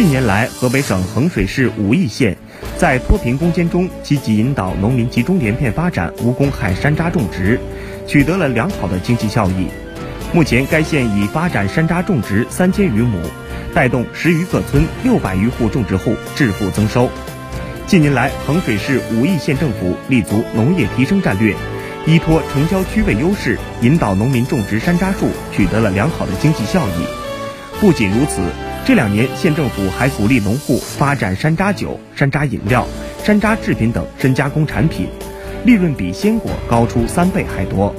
[0.00, 2.34] 近年来，河北省衡水市武义县
[2.78, 7.60] 在脱贫攻坚中积极引导农民集中连片发展无公害山楂种植，
[8.06, 9.66] 取得了良好的经济效益。
[10.32, 13.20] 目前，该县已发展山楂种植三千余亩，
[13.74, 17.10] 带动十余个村六百余户种植户致富增收。
[17.86, 21.54] 近年来，衡水市武义县政府立足农业提升战略，
[22.06, 27.04] 依托城郊区位优势，引导农民种植山楂树，取得了良好的经济效益。
[27.78, 28.40] 不仅如此，
[28.90, 32.84] 这两年县政府还鼓励农户发展山楂酒、山楂饮料、
[33.22, 35.06] 山楂制品等深加工产品，
[35.64, 37.94] 利润比鲜果高出三倍还多。